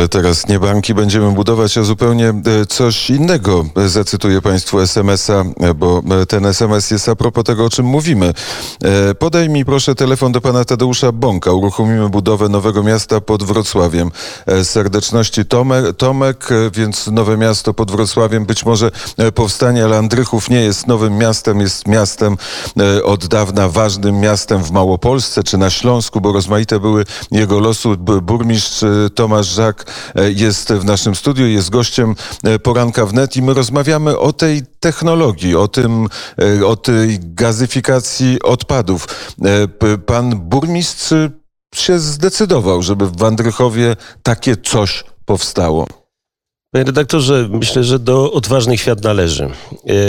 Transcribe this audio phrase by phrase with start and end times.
[0.00, 3.64] Ale teraz nie banki będziemy budować, a zupełnie e, coś innego.
[3.86, 8.32] Zacytuję Państwu SMS-a, e, bo e, ten SMS jest a propos tego, o czym mówimy.
[9.18, 11.52] Podaj mi proszę telefon do pana Tadeusza Bąka.
[11.52, 14.10] Uruchomimy budowę nowego miasta pod Wrocławiem.
[14.62, 18.90] Serdeczności Tomek, Tomek, więc nowe miasto pod Wrocławiem być może
[19.34, 22.36] powstanie, ale Andrychów nie jest nowym miastem, jest miastem
[23.04, 27.96] od dawna ważnym miastem w Małopolsce czy na Śląsku, bo rozmaite były jego losu.
[27.96, 29.89] Burmistrz Tomasz Żak e,
[30.34, 35.56] jest w naszym studiu, jest gościem e, poranka wnet i my rozmawiamy o tej technologii,
[35.56, 36.06] o tym,
[36.38, 39.06] e, o tej gazyfikacji odpadów.
[40.06, 41.14] Pan burmistrz
[41.74, 45.86] się zdecydował, żeby w Wandrychowie takie coś powstało.
[46.72, 49.50] Panie redaktorze, myślę, że do odważnych świat należy.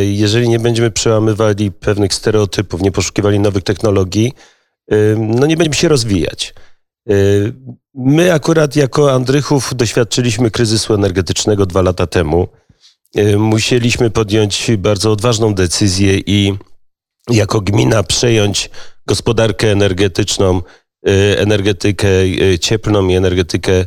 [0.00, 4.32] Jeżeli nie będziemy przełamywali pewnych stereotypów, nie poszukiwali nowych technologii,
[5.16, 6.54] no nie będziemy się rozwijać.
[7.94, 12.48] My akurat jako Andrychów doświadczyliśmy kryzysu energetycznego dwa lata temu.
[13.16, 16.54] E, musieliśmy podjąć bardzo odważną decyzję i
[17.30, 18.70] jako gmina przejąć
[19.06, 20.62] gospodarkę energetyczną,
[21.06, 23.86] e, energetykę e, cieplną i energetykę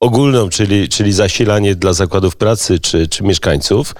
[0.00, 3.94] ogólną, czyli, czyli zasilanie dla zakładów pracy czy, czy mieszkańców.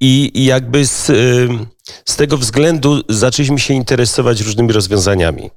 [0.00, 1.06] I, jakby z,
[2.04, 5.50] z tego względu zaczęliśmy się interesować różnymi rozwiązaniami.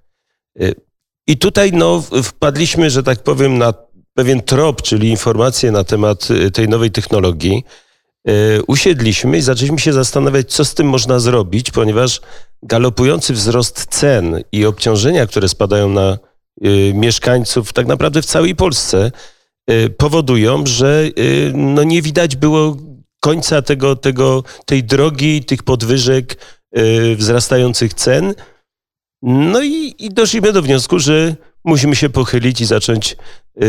[1.27, 3.73] I tutaj no, wpadliśmy, że tak powiem, na
[4.13, 7.63] pewien trop, czyli informacje na temat y, tej nowej technologii.
[8.29, 12.21] Y, usiedliśmy i zaczęliśmy się zastanawiać, co z tym można zrobić, ponieważ
[12.63, 16.17] galopujący wzrost cen i obciążenia, które spadają na
[16.65, 19.11] y, mieszkańców tak naprawdę w całej Polsce,
[19.97, 21.09] powodują, że
[21.53, 22.77] no nie widać było
[23.19, 26.37] końca tego, tego, tej drogi, tych podwyżek,
[27.15, 28.33] wzrastających cen.
[29.21, 33.17] No i, i doszliśmy do wniosku, że musimy się pochylić i zacząć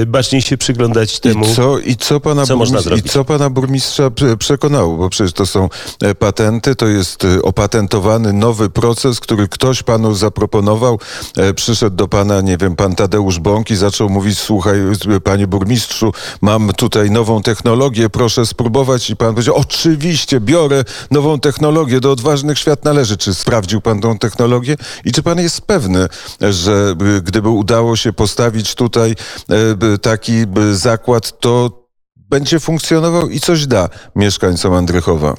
[0.06, 3.06] baczniej się przyglądać temu, I co, i co, pana co można zrobić.
[3.06, 4.97] I co pana burmistrza przekonało?
[4.97, 5.69] Bo przecież to są
[6.03, 11.01] e, patenty, to jest e, opatentowany nowy proces, który ktoś panu zaproponował.
[11.36, 14.79] E, przyszedł do pana, nie wiem, pan Tadeusz Bąk i zaczął mówić, słuchaj,
[15.24, 19.11] panie burmistrzu, mam tutaj nową technologię, proszę spróbować.
[19.11, 23.17] I pan powiedział, oczywiście, biorę nową technologię, do odważnych świat należy.
[23.17, 24.77] Czy sprawdził pan tą technologię?
[25.05, 26.08] I czy pan jest pewny,
[26.40, 29.11] że gdyby udało udało się postawić tutaj
[29.48, 30.33] e, taki
[30.72, 31.70] zakład, to
[32.16, 35.34] będzie funkcjonował i coś da mieszkańcom Andrychowa.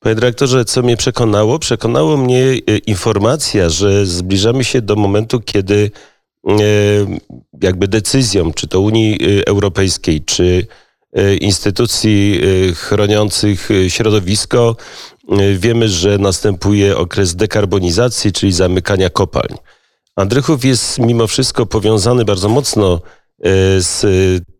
[0.00, 1.58] Panie dyrektorze, co mnie przekonało?
[1.58, 5.90] Przekonało mnie e, informacja, że zbliżamy się do momentu, kiedy
[6.48, 6.52] e,
[7.62, 10.66] jakby decyzją, czy to Unii Europejskiej, czy
[11.40, 12.40] instytucji
[12.74, 14.76] chroniących środowisko,
[15.56, 19.56] wiemy, że następuje okres dekarbonizacji, czyli zamykania kopalń.
[20.16, 23.21] Andrychów jest mimo wszystko powiązany bardzo mocno e,
[23.78, 24.04] z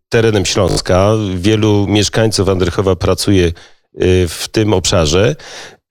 [0.09, 1.12] terenem Śląska.
[1.37, 3.53] Wielu mieszkańców Andrychowa pracuje e,
[4.28, 5.37] w tym obszarze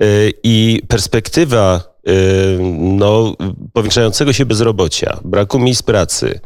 [0.02, 0.06] e,
[0.44, 1.92] i perspektywa
[2.80, 3.36] no,
[3.74, 6.40] powiększającego się bezrobocia, braku miejsc pracy,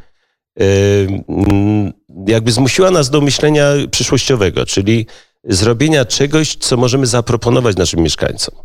[2.28, 5.08] jakby zmusiła nas do myślenia przyszłościowego, czyli
[5.44, 8.56] zrobienia czegoś, co możemy zaproponować naszym mieszkańcom.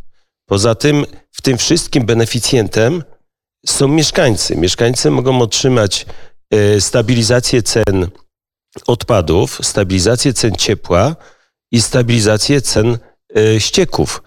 [0.47, 3.03] Poza tym, w tym wszystkim beneficjentem
[3.67, 4.57] są mieszkańcy.
[4.57, 6.07] Mieszkańcy mogą otrzymać
[6.79, 8.11] stabilizację cen
[8.87, 11.17] odpadów, stabilizację cen ciepła
[11.73, 12.99] i stabilizację cen
[13.37, 14.23] e, ścieków.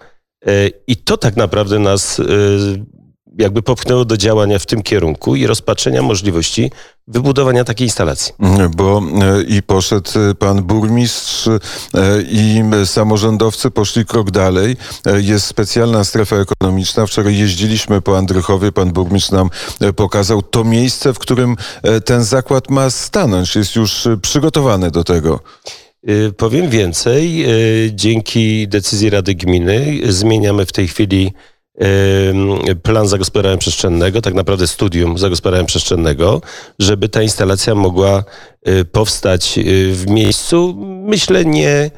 [0.46, 2.20] E, I to tak naprawdę nas
[3.38, 6.70] jakby popchnęło do działania w tym kierunku i rozpatrzenia możliwości
[7.08, 8.32] wybudowania takiej instalacji.
[8.76, 11.60] Bo e, i poszedł e, pan burmistrz e,
[12.28, 14.76] i samorządowcy poszli krok dalej.
[15.16, 17.06] Jest specjalna strefa ekonomiczna.
[17.06, 18.72] Wczoraj jeździliśmy po Andrychowie.
[18.72, 19.50] Pan burmistrz nam
[19.96, 21.56] pokazał to miejsce, w którym
[22.04, 23.56] ten zakład ma stanąć.
[23.56, 25.40] Jest już przygotowany do tego.
[26.36, 27.46] Powiem więcej.
[27.90, 31.32] Dzięki decyzji Rady Gminy zmieniamy w tej chwili
[32.82, 36.40] plan zagospodarowania przestrzennego, tak naprawdę studium zagospodarowania przestrzennego,
[36.78, 38.24] żeby ta instalacja mogła
[38.68, 41.90] y, powstać y, w miejscu, myślę, nie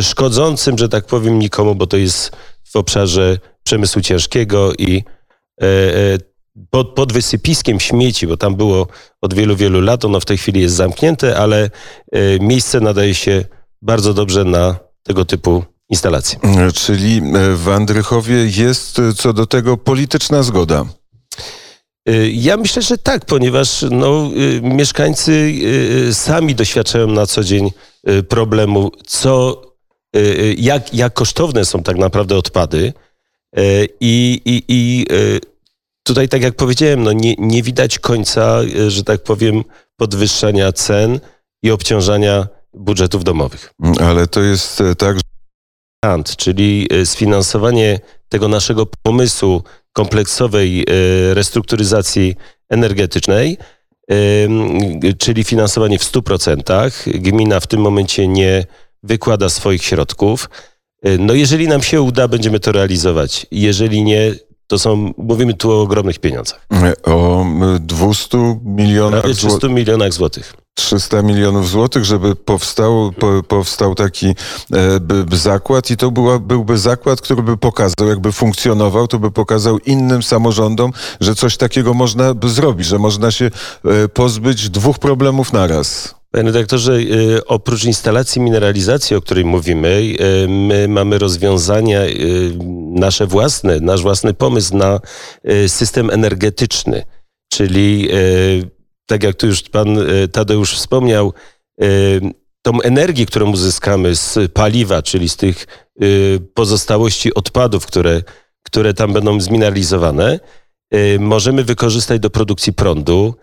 [0.00, 5.04] szkodzącym, że tak powiem, nikomu, bo to jest w obszarze przemysłu ciężkiego i
[5.62, 6.18] e, e,
[6.70, 8.86] pod, pod wysypiskiem śmieci, bo tam było
[9.20, 11.70] od wielu, wielu lat, ono w tej chwili jest zamknięte, ale
[12.12, 13.44] e, miejsce nadaje się
[13.82, 16.38] bardzo dobrze na tego typu instalacje.
[16.74, 20.84] Czyli e, w Andrychowie jest e, co do tego polityczna zgoda.
[22.08, 24.30] E, ja myślę, że tak, ponieważ no,
[24.62, 25.54] mieszkańcy
[26.12, 27.70] sami doświadczają na co dzień
[28.28, 29.62] problemu, co,
[30.56, 32.92] jak, jak kosztowne są tak naprawdę odpady.
[34.00, 35.06] I, i, i
[36.02, 39.64] tutaj, tak jak powiedziałem, no nie, nie widać końca, że tak powiem,
[39.96, 41.20] podwyższania cen
[41.62, 43.74] i obciążania budżetów domowych.
[44.00, 45.31] Ale to jest tak, że
[46.04, 49.62] Grant, czyli e, sfinansowanie tego naszego pomysłu
[49.92, 50.84] kompleksowej e,
[51.34, 52.34] restrukturyzacji
[52.70, 53.58] energetycznej,
[55.18, 57.10] czyli finansowanie w 100%.
[57.20, 58.64] Gmina w tym momencie nie
[59.02, 60.50] wykłada swoich środków.
[61.02, 63.46] E, No jeżeli nam się uda, będziemy to realizować.
[63.50, 64.34] Jeżeli nie,
[64.66, 66.66] to są, mówimy tu o ogromnych pieniądzach.
[67.04, 69.36] o m, 200 milionach złotych.
[69.38, 70.54] 300 milionach złotych.
[70.74, 74.34] 300 milionów złotych, żeby powstał, po, powstał taki e,
[75.32, 80.22] zakład i to była, byłby zakład, który by pokazał, jakby funkcjonował, to by pokazał innym
[80.22, 83.50] samorządom, że coś takiego można zrobić, że można się
[83.84, 86.14] e, pozbyć dwóch problemów naraz.
[86.32, 89.88] Panie redaktorze, y, oprócz instalacji mineralizacji, o której mówimy,
[90.44, 92.52] y, my mamy rozwiązania y,
[92.94, 95.00] nasze własne, nasz własny pomysł na
[95.66, 97.04] system energetyczny,
[97.52, 98.08] czyli
[99.06, 101.32] tak jak tu już pan y, Tadeusz wspomniał,
[101.82, 102.20] y,
[102.62, 105.66] tą energię, którą uzyskamy z paliwa, czyli z tych
[106.02, 108.22] y, pozostałości odpadów, które,
[108.62, 110.40] które tam będą zmineralizowane,
[111.18, 113.34] możemy wykorzystać do produkcji prądu.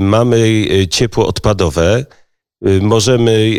[0.00, 2.06] Mamy ciepło odpadowe,
[2.80, 3.58] możemy,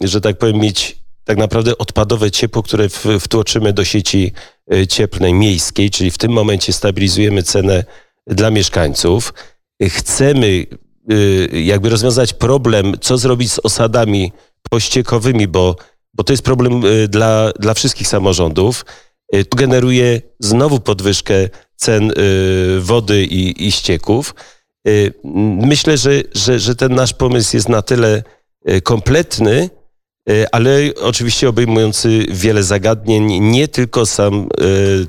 [0.00, 2.88] że tak powiem, mieć tak naprawdę odpadowe ciepło, które
[3.20, 4.32] wtłoczymy do sieci
[4.88, 7.84] cieplnej miejskiej, czyli w tym momencie stabilizujemy cenę
[8.26, 9.34] dla mieszkańców.
[9.88, 10.66] Chcemy
[11.12, 14.32] y, jakby rozwiązać problem, co zrobić z osadami
[14.70, 15.76] pościekowymi, bo,
[16.14, 18.84] bo to jest problem y, dla, dla wszystkich samorządów.
[19.34, 22.12] Y, To generuje znowu podwyżkę cen
[22.80, 24.34] wody i, i ścieków.
[25.66, 28.22] Myślę, że, że, że ten nasz pomysł jest na tyle
[28.82, 29.70] kompletny,
[30.52, 30.70] ale
[31.00, 34.48] oczywiście obejmujący wiele zagadnień, nie tylko sam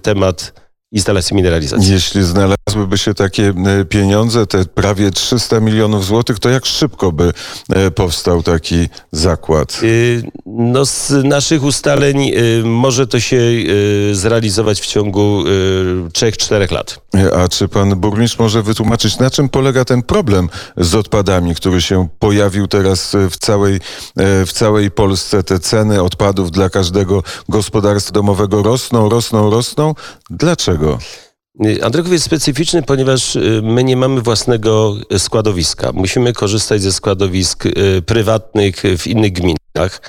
[0.02, 0.63] temat
[0.94, 1.92] instalacji mineralizacji.
[1.94, 7.34] Jeśli znalazłyby się takie e, pieniądze, te prawie 300 milionów złotych, to jak szybko by
[7.70, 9.80] e, powstał taki zakład?
[9.84, 15.44] Y, No z naszych ustaleń y, może to się y, zrealizować w ciągu
[16.14, 17.00] 3-4 lat.
[17.38, 22.08] A czy pan burmistrz może wytłumaczyć, na czym polega ten problem z odpadami, który się
[22.20, 23.80] pojawił teraz e, w całej,
[24.46, 25.44] w całej Polsce?
[25.44, 29.96] Te ceny odpadów dla każdego gospodarstwa domowego rosną, rosną, rosną.
[30.30, 30.83] Dlaczego?
[31.66, 35.92] Y, Andryków jest specyficzny, ponieważ y, my nie mamy własnego składowiska.
[35.92, 40.02] Musimy korzystać ze składowisk y, prywatnych w innych gminach.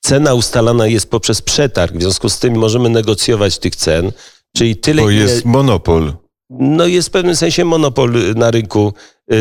[0.00, 4.12] Cena ustalana jest poprzez przetarg, w związku z tym możemy negocjować tych cen,
[4.56, 6.12] czyli tyle, Bo ile- jest monopol.
[6.50, 8.92] no jest w pewnym sensie monopol na rynku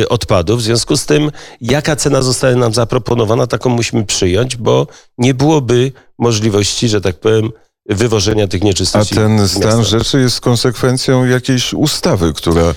[0.09, 0.59] odpadów.
[0.59, 5.91] W związku z tym, jaka cena zostanie nam zaproponowana, taką musimy przyjąć, bo nie byłoby
[6.19, 7.51] możliwości, że tak powiem,
[7.85, 9.15] wywożenia tych A nieczystości.
[9.15, 12.73] ten z stan rzeczy jest konsekwencją jakiejś ustawy, która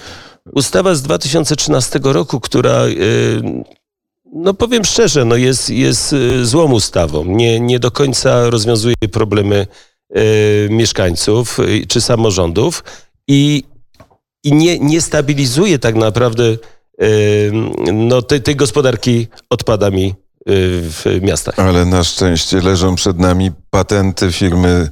[0.53, 3.65] Ustawa z 2013 roku, która, y,
[4.33, 7.25] no powiem szczerze, no jest, jest y, złą ustawą.
[7.25, 9.67] Nie, nie do końca rozwiązuje problemy
[10.17, 12.85] y, mieszkańców y, czy samorządów
[13.29, 13.65] i,
[14.45, 16.57] i nie, nie stabilizuje tak naprawdę
[17.93, 20.15] no, tej, tej gospodarki odpadami
[20.46, 21.58] w miastach.
[21.58, 24.88] Ale na szczęście leżą przed nami patenty firmy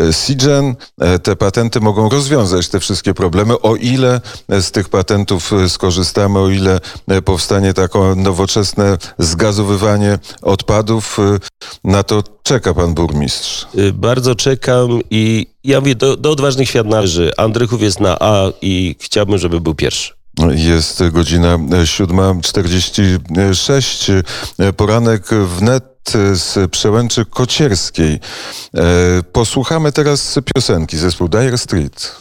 [0.00, 0.74] e, Sigen.
[1.00, 6.38] E, Te patenty mogą rozwiązać te wszystkie problemy, o ile z tych patentów e, skorzystamy,
[6.38, 11.18] o ile e, powstanie takie nowoczesne zgazowywanie odpadów.
[11.18, 11.38] E,
[11.84, 13.66] Na to czeka pan burmistrz.
[13.78, 17.30] Y, Bardzo czekam i ja mówię, do, do odważnych świat należy.
[17.36, 20.12] Andrychów jest na A i chciałbym, żeby był pierwszy.
[20.54, 24.22] Jest godzina 7.46.
[24.58, 25.22] E, Poranek
[25.58, 25.84] wnet
[26.32, 28.20] z Przełęczy Kocierskiej.
[28.76, 32.16] E, Posłuchamy teraz piosenki zespół Dire Street.